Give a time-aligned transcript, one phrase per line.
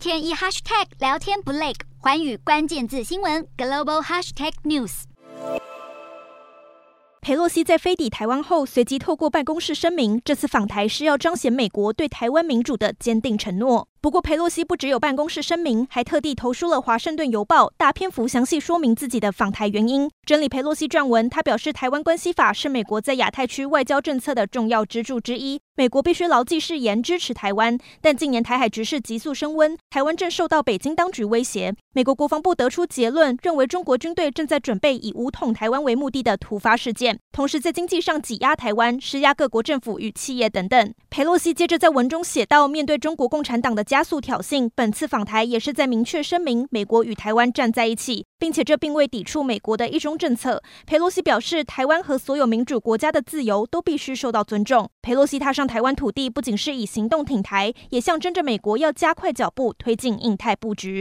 [0.00, 5.02] 天一 hashtag 聊天不累，环宇关键字新闻 global hashtag news。
[7.20, 13.89] 裴洛西在飞抵台湾后，随即透过办公室声明，这次访台是要彰显美国对台湾民主的坚定承诺。
[14.02, 20.10] 不过，裴洛西不只有办公室声明，还特地投书了《华盛顿邮报》，大篇幅详细说明自己的访台原因。
[20.24, 27.76] 整理裴洛西撰文，他表示，台湾关系法是美国在亚太区外交政策的重要支柱之一，美国必须牢记誓言，支持台湾。
[28.00, 31.74] 但近年台海局势急速升温，台湾正受到北京当局威胁。
[31.92, 40.94] 美国国防部得出结论，认为中国军队正在准备以武统台湾为目的的突发事件，同时在经济上挤压台湾，施压各国政府与企业等等。
[41.10, 54.88] 裴洛西接着在文中写道：“面对中国共产党的加速挑衅，本次访台也是在明确声明，美国与台湾站在一起，并且这并未抵触美国的一中政策。”佩洛西表示，台湾和所有民主国家的自由都必须受到尊重。
[55.02, 60.98] 佩洛西踏上台湾土地，不仅是以行动挺台，也象征着美国要加快脚步推进印太布局。